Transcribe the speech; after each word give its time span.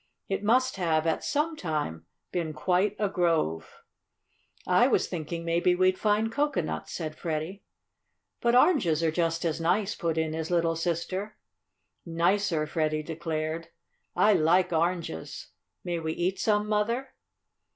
It 0.27 0.41
must 0.41 0.77
have, 0.77 1.05
at 1.05 1.23
some 1.23 1.55
time, 1.55 2.07
been 2.31 2.53
quite 2.53 2.95
a 2.97 3.07
grove." 3.07 3.83
"I 4.65 4.87
was 4.87 5.05
thinking 5.05 5.45
maybe 5.45 5.75
we'd 5.75 5.99
find 5.99 6.31
cocoanuts," 6.31 6.91
said 6.91 7.15
Freddie. 7.15 7.61
"But 8.41 8.55
oranges 8.55 9.03
are 9.03 9.11
just 9.11 9.45
as 9.45 9.61
nice," 9.61 9.93
put 9.93 10.17
in 10.17 10.33
his 10.33 10.49
little 10.49 10.75
sister. 10.75 11.37
"Nicer," 12.03 12.65
Freddie 12.65 13.03
declared. 13.03 13.67
"I 14.15 14.33
like 14.33 14.73
oranges. 14.73 15.49
May 15.83 15.99
we 15.99 16.13
eat 16.13 16.39
some, 16.39 16.67
Mother?" 16.67 17.13